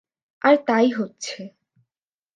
আর 0.41 0.55
তাই 0.67 0.87
হচ্ছে। 0.89 1.39